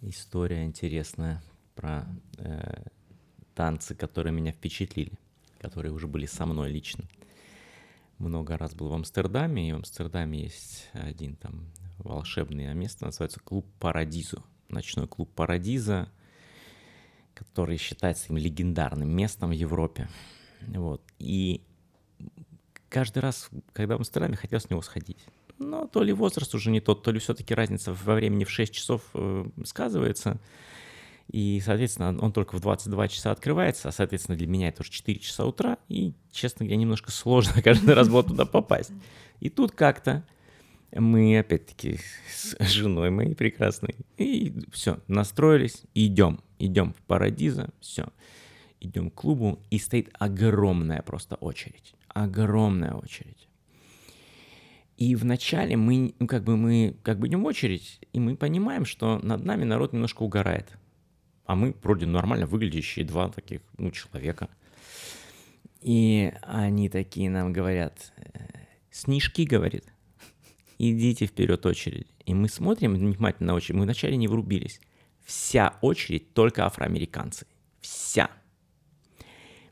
[0.00, 1.42] история интересная
[1.74, 2.04] про
[2.38, 2.82] э,
[3.54, 5.12] танцы, которые меня впечатлили,
[5.60, 7.04] которые уже были со мной лично
[8.18, 13.66] много раз был в Амстердаме, и в Амстердаме есть один там волшебное место, называется клуб
[13.78, 16.10] Парадизо, ночной клуб Парадиза,
[17.34, 20.08] который считается им легендарным местом в Европе.
[20.66, 21.02] Вот.
[21.18, 21.62] И
[22.88, 25.18] каждый раз, когда в Амстердаме, хотел с него сходить.
[25.58, 28.72] Но то ли возраст уже не тот, то ли все-таки разница во времени в 6
[28.72, 30.38] часов э, сказывается.
[31.28, 35.18] И, соответственно, он только в 22 часа открывается, а, соответственно, для меня это уже 4
[35.18, 38.92] часа утра, и, честно говоря, немножко сложно каждый раз было туда попасть.
[39.40, 40.24] И тут как-то
[40.90, 41.98] Мы, опять-таки,
[42.30, 43.94] с женой моей прекрасной.
[44.16, 46.40] И все, настроились, идем.
[46.58, 48.08] Идем в Парадиза, все.
[48.80, 51.94] Идем к клубу, и стоит огромная просто очередь.
[52.08, 53.48] Огромная очередь.
[54.96, 58.84] И вначале мы, ну, как бы мы, как бы идем в очередь, и мы понимаем,
[58.84, 60.66] что над нами народ немножко угорает.
[61.48, 64.50] А мы вроде нормально выглядящие два таких, ну, человека.
[65.80, 68.44] И они такие нам говорят, «Э,
[68.90, 69.84] снежки, говорит,
[70.76, 72.06] идите вперед очередь.
[72.26, 74.78] И мы смотрим внимательно на очередь, мы вначале не врубились.
[75.24, 77.46] Вся очередь только афроамериканцы.
[77.80, 78.30] Вся.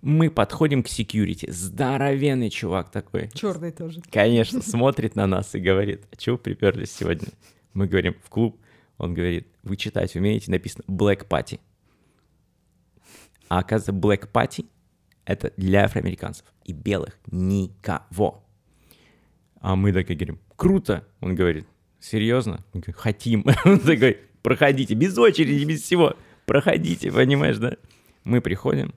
[0.01, 1.51] Мы подходим к секьюрити.
[1.51, 3.29] Здоровенный чувак такой.
[3.35, 4.01] Черный тоже.
[4.11, 7.29] Конечно, смотрит на нас и говорит, а чего приперлись сегодня?
[7.75, 8.59] Мы говорим, в клуб.
[8.99, 10.51] Он говорит, вы читать умеете?
[10.51, 11.61] Написано Black Party.
[13.49, 14.67] А оказывается, Black Party—
[15.25, 16.47] это для афроамериканцев.
[16.65, 18.45] И белых никого.
[19.61, 21.07] А мы так и говорим, круто.
[21.21, 21.67] Он говорит,
[22.01, 22.65] серьезно?
[22.73, 23.45] Он говорит, хотим.
[23.65, 26.17] Он такой, проходите, без очереди, без всего.
[26.47, 27.77] Проходите, понимаешь, да?
[28.25, 28.95] Мы приходим,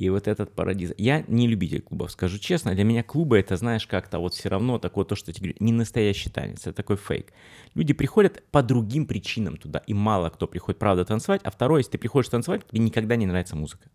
[0.00, 0.94] и вот этот парадиз.
[0.96, 2.74] Я не любитель клубов, скажу честно.
[2.74, 6.30] Для меня клубы это, знаешь, как-то вот все равно такое то, что тебе не настоящий
[6.30, 7.34] танец, это такой фейк.
[7.74, 11.42] Люди приходят по другим причинам туда, и мало кто приходит, правда, танцевать.
[11.44, 13.90] А второе, если ты приходишь танцевать, тебе никогда не нравится музыка.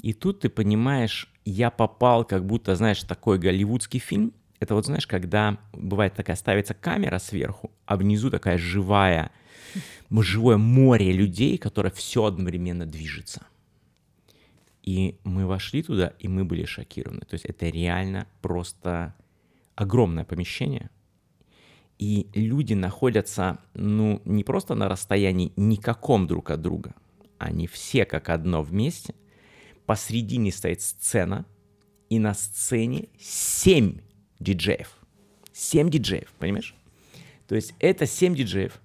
[0.00, 4.32] И тут ты понимаешь, я попал как будто, знаешь, такой голливудский фильм.
[4.58, 9.30] Это вот, знаешь, когда бывает такая ставится камера сверху, а внизу такая живая,
[10.10, 13.46] живое море людей, которое все одновременно движется.
[14.82, 17.20] И мы вошли туда, и мы были шокированы.
[17.20, 19.14] То есть это реально просто
[19.74, 20.90] огромное помещение.
[21.98, 26.94] И люди находятся, ну, не просто на расстоянии никаком друг от друга.
[27.38, 29.14] Они все как одно вместе.
[29.84, 31.44] Посредине стоит сцена,
[32.10, 33.98] и на сцене 7
[34.40, 34.96] диджеев.
[35.52, 36.74] 7 диджеев, понимаешь?
[37.46, 38.80] То есть это 7 диджеев,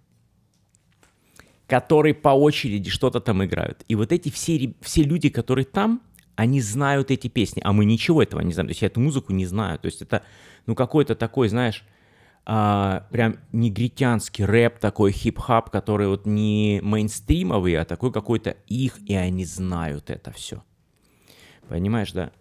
[1.68, 3.84] которые по очереди что-то там играют.
[3.88, 6.02] И вот эти все, все люди, которые там,
[6.36, 8.68] они знают эти песни, а мы ничего этого не знаем.
[8.68, 9.80] То есть я эту музыку не знаю.
[9.80, 10.24] То есть это,
[10.66, 11.84] ну, какой-то такой, знаешь,
[12.46, 19.16] а, прям негритянский рэп, такой хип-хап, который вот не мейнстримовый, а такой какой-то их, и
[19.16, 20.64] они знают это все.
[21.68, 22.32] Понимаешь, да?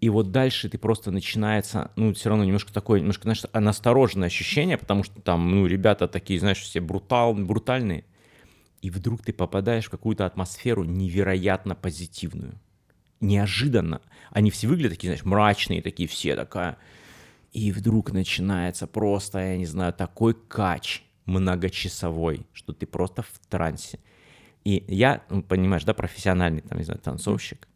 [0.00, 4.78] И вот дальше ты просто начинается, ну, все равно немножко такое, немножко, знаешь, настороженное ощущение,
[4.78, 8.04] потому что там, ну, ребята такие, знаешь, все брутал, брутальные
[8.84, 12.60] и вдруг ты попадаешь в какую-то атмосферу невероятно позитивную.
[13.18, 14.02] Неожиданно.
[14.30, 16.76] Они все выглядят такие, знаешь, мрачные, такие все, такая.
[17.54, 24.00] И вдруг начинается просто, я не знаю, такой кач многочасовой, что ты просто в трансе.
[24.64, 27.66] И я, ну, понимаешь, да, профессиональный, там, не знаю, танцовщик.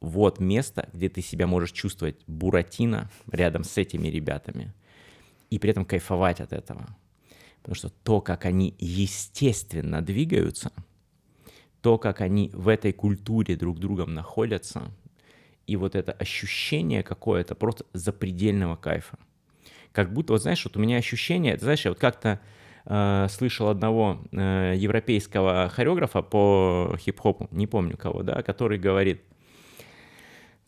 [0.00, 4.72] Вот место, где ты себя можешь чувствовать буратино рядом с этими ребятами.
[5.50, 6.96] И при этом кайфовать от этого.
[7.66, 10.70] Потому что то, как они естественно двигаются,
[11.80, 14.92] то, как они в этой культуре друг другом находятся,
[15.66, 19.18] и вот это ощущение какое-то просто запредельного кайфа.
[19.90, 22.40] Как будто, вот знаешь, вот у меня ощущение, знаешь, я вот как-то
[22.84, 29.22] э, слышал одного э, европейского хореографа по хип-хопу, не помню кого, да, который говорит,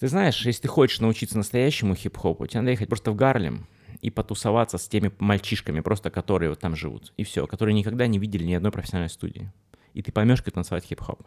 [0.01, 3.69] ты знаешь, если ты хочешь научиться настоящему хип-хопу, тебе надо ехать просто в Гарлем,
[4.01, 7.13] и потусоваться с теми мальчишками, просто которые вот там живут.
[7.17, 9.51] И все, которые никогда не видели ни одной профессиональной студии.
[9.95, 11.23] И ты поймешь, как танцевать хип-хоп.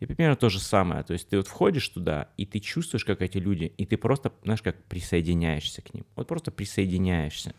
[0.00, 1.02] И примерно то же самое.
[1.02, 4.32] То есть ты вот входишь туда, и ты чувствуешь, как эти люди, и ты просто,
[4.42, 6.06] знаешь, как присоединяешься к ним.
[6.16, 7.54] Вот просто присоединяешься.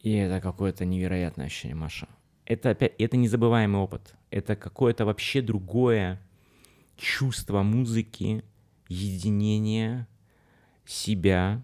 [0.00, 2.08] И это какое-то невероятное ощущение, Маша.
[2.44, 4.14] Это опять, это незабываемый опыт.
[4.30, 6.20] Это какое-то вообще другое
[6.96, 8.44] чувство музыки,
[8.88, 10.06] единения
[10.84, 11.62] себя,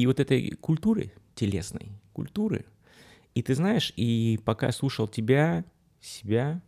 [0.00, 2.64] и вот этой культуры телесной, культуры.
[3.34, 5.64] И ты знаешь, и пока я слушал тебя,
[6.00, 6.62] себя,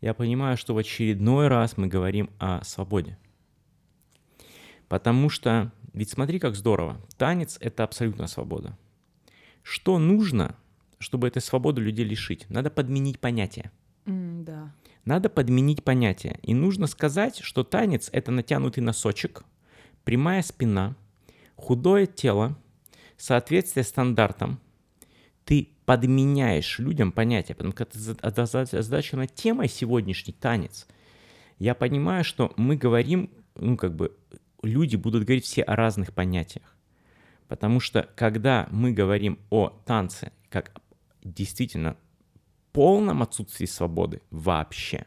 [0.00, 3.16] я понимаю, что в очередной раз мы говорим о свободе.
[4.88, 8.76] Потому что, ведь смотри, как здорово, танец— это абсолютно свобода.
[9.62, 10.56] Что нужно,
[10.98, 12.50] чтобы этой свободы людей лишить?
[12.50, 13.70] Надо подменить понятие.
[14.06, 14.74] Mm, да.
[15.04, 16.40] Надо подменить понятие.
[16.42, 19.44] И нужно сказать, что танец— это натянутый носочек,
[20.04, 20.96] прямая спина,
[21.54, 22.58] худое тело,
[23.22, 24.58] соответствие стандартам,
[25.44, 30.88] ты подменяешь людям понятия, потому что это озадачена темой сегодняшний танец.
[31.60, 34.16] Я понимаю, что мы говорим, ну как бы,
[34.64, 36.76] люди будут говорить все о разных понятиях.
[37.46, 40.72] Потому что когда мы говорим о танце как
[41.22, 41.96] действительно
[42.72, 45.06] полном отсутствии свободы вообще,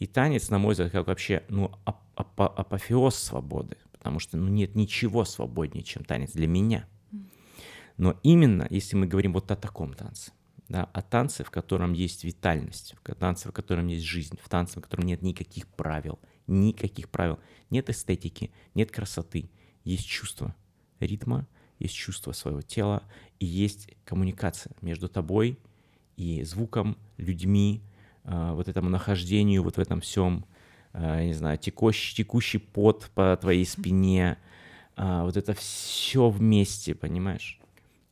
[0.00, 4.48] и танец, на мой взгляд, как вообще ну, ап ап апофеоз свободы, потому что ну,
[4.48, 6.88] нет ничего свободнее, чем танец для меня–
[7.96, 10.32] Но именно, если мы говорим вот о таком танце,
[10.68, 14.80] да, о танце, в котором есть витальность, в танце, в котором есть жизнь, в танце,
[14.80, 17.38] в котором нет никаких правил, никаких правил,
[17.70, 19.50] нет эстетики, нет красоты,
[19.84, 20.54] есть чувство
[21.00, 21.46] ритма,
[21.78, 23.02] есть чувство своего тела
[23.38, 25.58] и есть коммуникация между тобой
[26.16, 27.82] и звуком, людьми,
[28.24, 30.46] э, вот этому нахождению, вот в этом всем,
[30.92, 34.38] э, не знаю, текущий, текущий пот по твоей спине,
[34.96, 37.60] э, вот это все вместе, понимаешь?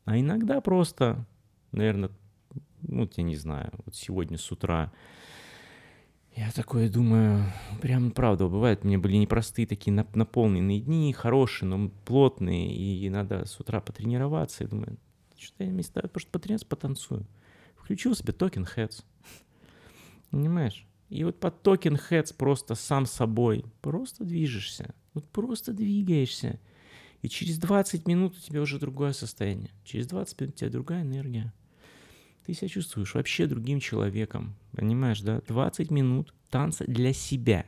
[0.05, 1.27] А иногда просто,
[1.73, 2.11] наверное,
[2.83, 4.93] ну, я не знаю, вот сегодня с утра
[6.37, 7.45] я такое думаю,
[7.81, 13.45] прям правда, бывает, у меня были непростые такие наполненные дни, хорошие, но плотные, и надо
[13.47, 14.65] с утра потренироваться.
[14.65, 14.99] Я думаю,
[15.39, 17.27] что я вместо того, просто потренироваться, потанцую.
[17.77, 19.05] Включил себе Talking Heads.
[20.31, 20.85] Понимаешь?
[21.09, 24.93] И вот под Talking Heads просто сам собой просто движешься.
[25.13, 26.59] Вот просто двигаешься.
[27.25, 29.71] И через 20 минут у тебя уже другое состояние.
[29.85, 31.53] Через 20 минут у тебя другая энергия
[32.45, 34.55] ты себя чувствуешь вообще другим человеком.
[34.73, 35.41] Понимаешь, да?
[35.49, 37.67] 20 минут танца для себя,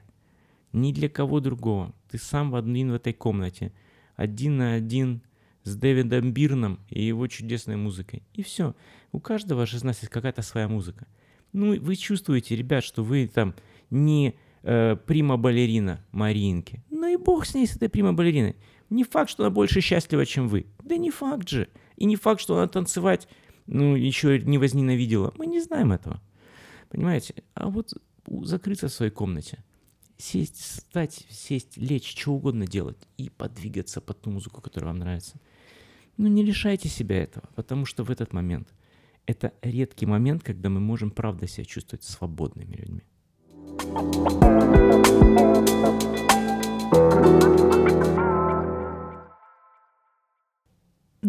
[0.72, 1.94] не для кого другого.
[2.10, 3.72] Ты сам один в этой комнате,
[4.16, 5.22] один на один
[5.62, 8.22] с Дэвидом Бирном и его чудесной музыкой.
[8.34, 8.74] И все.
[9.12, 11.06] У каждого из нас есть какая-то своя музыка.
[11.52, 13.54] Ну, вы чувствуете, ребят, что вы там
[13.88, 16.84] не э, прима-балерина Маринки.
[16.90, 18.56] Ну и бог с ней, с этой прима-балериной.
[18.90, 20.66] Не факт, что она больше счастлива, чем вы.
[20.82, 21.68] Да не факт же.
[21.96, 23.28] И не факт, что она танцевать
[23.66, 25.32] ну, еще не возненавидела.
[25.36, 26.20] Мы не знаем этого.
[26.88, 27.34] Понимаете?
[27.54, 27.92] А вот
[28.26, 29.64] закрыться в своей комнате,
[30.18, 35.40] сесть, встать, сесть, лечь, что угодно делать и подвигаться под ту музыку, которая вам нравится.
[36.16, 38.72] Ну, не лишайте себя этого, потому что в этот момент
[39.26, 43.02] это редкий момент, когда мы можем правда себя чувствовать свободными людьми.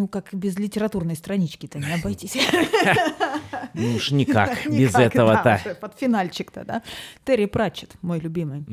[0.07, 2.37] Ну, как без литературной странички-то не обойтись.
[3.73, 5.77] Ну уж никак, без этого-то.
[5.79, 6.81] Под финальчик-то, да.
[7.25, 8.65] Терри Пратчет, мой любимый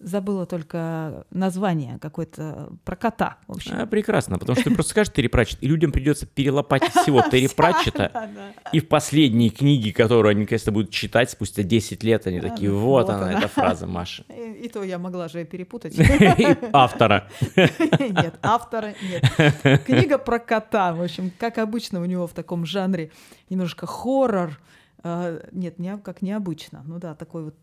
[0.00, 3.36] забыла только название какое-то про кота.
[3.46, 3.72] В общем.
[3.76, 7.48] А, прекрасно, потому что ты просто скажешь Терри Пратчет, и людям придется перелопатить всего Терри
[7.56, 8.30] Пратчета.
[8.72, 13.10] И в последней книге, которую они, конечно, будут читать спустя 10 лет, они такие, вот
[13.10, 14.24] она, эта фраза, Маша.
[14.28, 15.96] И то я могла же перепутать.
[16.72, 17.28] Автора.
[17.56, 19.84] Нет, автора нет.
[19.84, 23.10] Книга про кота, в общем, как обычно у него в таком жанре,
[23.48, 24.58] немножко хоррор,
[25.02, 26.82] а, нет, не, как необычно.
[26.86, 27.56] Ну да, такой вот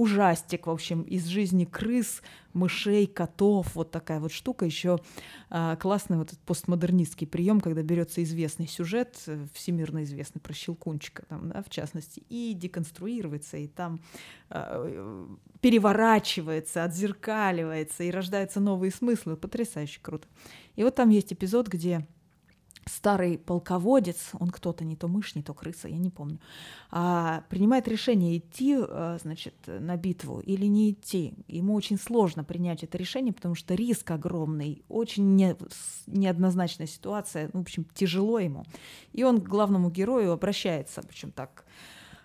[0.00, 2.22] ужастик, в общем, из жизни крыс,
[2.54, 4.64] мышей, котов, вот такая вот штука.
[4.64, 4.98] Еще
[5.50, 11.26] а, классный вот этот постмодернистский прием, когда берется известный сюжет, э, всемирно известный про Щелкунчика,
[11.26, 14.00] там, да, в частности, и деконструируется, и там
[14.48, 15.28] а,
[15.60, 19.36] переворачивается, отзеркаливается, и рождаются новые смыслы.
[19.36, 20.26] Потрясающе круто.
[20.76, 22.06] И вот там есть эпизод, где
[22.90, 26.38] старый полководец, он кто-то, не то мышь, не то крыса, я не помню,
[26.90, 31.34] а, принимает решение идти, а, значит, на битву или не идти.
[31.48, 35.56] Ему очень сложно принять это решение, потому что риск огромный, очень не,
[36.06, 38.64] неоднозначная ситуация, ну, в общем, тяжело ему.
[39.12, 41.64] И он к главному герою обращается, причем так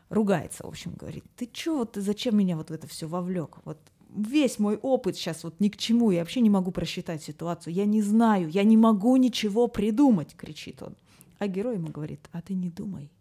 [0.09, 3.57] ругается, в общем, говорит, ты чё, вот ты зачем меня вот в это все вовлек?
[3.66, 3.80] Вот
[4.16, 7.86] весь мой опыт сейчас вот ни к чему, я вообще не могу просчитать ситуацию, я
[7.86, 10.95] не знаю, я не могу ничего придумать, кричит он.
[11.38, 13.11] А герой ему говорит, а ты не думай,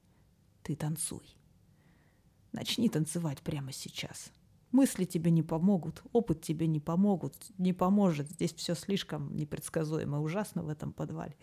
[0.62, 1.36] ты танцуй.
[2.52, 4.30] Начни танцевать прямо сейчас.
[4.70, 8.30] Мысли тебе не помогут, опыт тебе не помогут, не поможет.
[8.30, 11.36] Здесь все слишком непредсказуемо ужасно в этом подвале.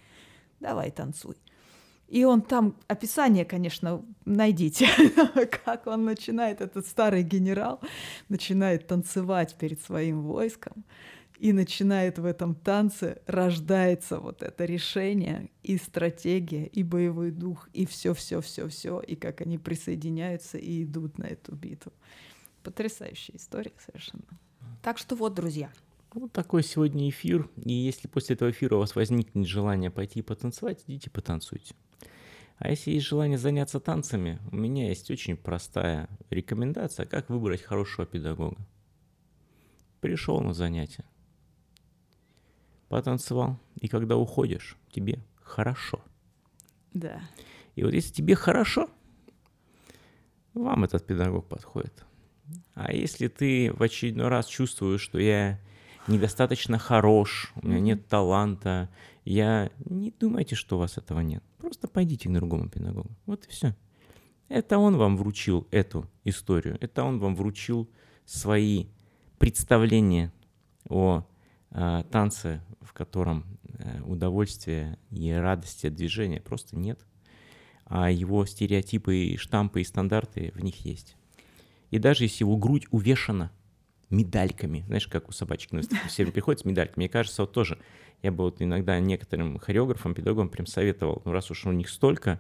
[0.59, 1.37] Давай танцуй.
[2.11, 4.89] И он там, описание, конечно, найдите,
[5.65, 7.79] как он начинает, этот старый генерал,
[8.27, 10.83] начинает танцевать перед своим войском,
[11.39, 17.85] и начинает в этом танце, рождается вот это решение и стратегия, и боевой дух, и
[17.85, 21.93] все, все, все, все, и как они присоединяются и идут на эту битву.
[22.61, 24.23] Потрясающая история совершенно.
[24.81, 25.71] Так что вот, друзья,
[26.13, 27.49] вот такой сегодня эфир.
[27.63, 31.75] И если после этого эфира у вас возникнет желание пойти потанцевать, идите потанцуйте.
[32.57, 38.05] А если есть желание заняться танцами, у меня есть очень простая рекомендация, как выбрать хорошего
[38.05, 38.57] педагога.
[39.99, 41.05] Пришел на занятие,
[42.87, 46.01] потанцевал, и когда уходишь, тебе хорошо.
[46.93, 47.21] Да.
[47.75, 48.89] И вот если тебе хорошо,
[50.53, 52.05] вам этот педагог подходит.
[52.73, 55.59] А если ты в очередной раз чувствуешь, что я
[56.07, 58.89] недостаточно хорош, у меня нет таланта,
[59.25, 61.43] я не думайте, что у вас этого нет.
[61.57, 63.11] Просто пойдите к другому педагогу.
[63.25, 63.75] Вот и все.
[64.47, 66.77] Это он вам вручил эту историю.
[66.81, 67.89] Это он вам вручил
[68.25, 68.87] свои
[69.37, 70.33] представления
[70.89, 71.25] о
[71.69, 76.99] а, танцы, в котором э, удовольствия и радости от движения просто нет,
[77.85, 81.15] а его стереотипы, и штампы и стандарты в них есть.
[81.89, 83.51] И даже если его грудь увешана
[84.11, 87.77] медальками, знаешь, как у собачек на выставке все приходят с медальками, мне кажется, вот тоже,
[88.21, 92.39] я бы вот иногда некоторым хореографам, педагогам прям советовал, ну раз уж у них столько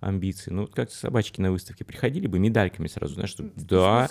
[0.00, 4.08] амбиций, ну как собачки на выставке приходили бы медальками сразу, знаешь, что да,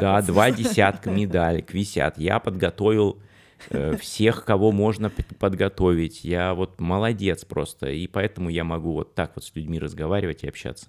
[0.00, 0.26] да, такой.
[0.26, 3.22] два десятка медалек висят, я подготовил
[3.70, 6.24] э, всех, кого можно подготовить.
[6.24, 10.48] Я вот молодец просто, и поэтому я могу вот так вот с людьми разговаривать и
[10.48, 10.88] общаться.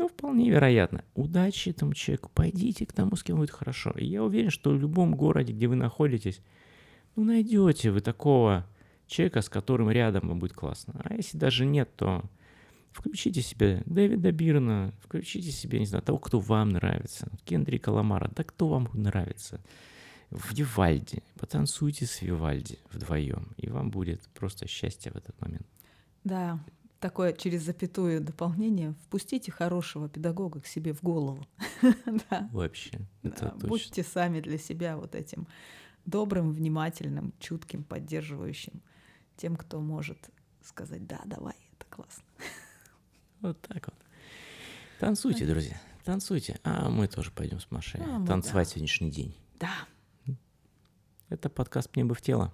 [0.00, 1.04] Ну, вполне вероятно.
[1.14, 3.90] Удачи этому человеку, пойдите к тому, с кем будет хорошо.
[3.90, 6.40] И я уверен, что в любом городе, где вы находитесь,
[7.16, 8.66] ну, найдете вы такого
[9.06, 10.98] человека, с которым рядом вам будет классно.
[11.04, 12.24] А если даже нет, то
[12.92, 17.28] включите себе Дэвида Бирна, включите себе, не знаю, того, кто вам нравится.
[17.44, 19.60] Кендрика Ламара, да кто вам нравится
[20.30, 21.22] в Вивальди.
[21.38, 25.66] Потанцуйте с Вивальди вдвоем, и вам будет просто счастье в этот момент.
[26.24, 26.58] Да,
[27.00, 28.94] такое через запятую дополнение.
[29.06, 31.44] Впустите хорошего педагога к себе в голову.
[32.30, 32.48] Да.
[32.52, 33.68] Вообще, это Да, точно.
[33.68, 35.46] Будьте сами для себя вот этим
[36.04, 38.82] добрым, внимательным, чутким, поддерживающим,
[39.36, 40.30] тем, кто может
[40.62, 42.24] сказать, да, давай, это классно.
[43.40, 43.96] Вот так вот.
[44.98, 46.60] Танцуйте, друзья, танцуйте.
[46.62, 48.72] А мы тоже пойдем с Машей А, танцевать да.
[48.74, 49.34] сегодняшний день.
[49.58, 49.72] Да,
[51.30, 52.52] Это подкаст «Мне бы в тело»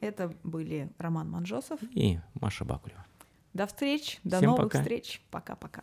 [0.00, 1.80] это были Роман Манжосов.
[1.90, 3.04] и Маша Бакулева.
[3.54, 4.78] До встреч, до Всем новых пока.
[4.80, 5.22] встреч.
[5.30, 5.82] Пока-пока.